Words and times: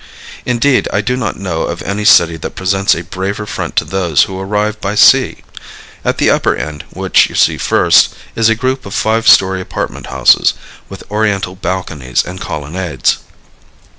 Indeed, 0.47 0.87
I 0.91 1.01
do 1.01 1.15
not 1.15 1.37
know 1.39 1.61
of 1.65 1.83
any 1.83 2.05
city 2.05 2.35
that 2.37 2.55
presents 2.55 2.95
a 2.95 3.03
braver 3.03 3.45
front 3.45 3.75
to 3.75 3.85
those 3.85 4.23
who 4.23 4.39
arrive 4.39 4.81
by 4.81 4.95
sea. 4.95 5.43
At 6.03 6.17
the 6.17 6.31
upper 6.31 6.55
end, 6.55 6.85
which 6.89 7.29
you 7.29 7.35
see 7.35 7.59
first, 7.59 8.15
is 8.35 8.49
a 8.49 8.55
group 8.55 8.87
of 8.87 8.95
five 8.95 9.27
story 9.27 9.61
apartment 9.61 10.07
houses, 10.07 10.55
with 10.89 11.03
oriental 11.11 11.55
balconies 11.55 12.23
and 12.25 12.41
colonnades. 12.41 13.19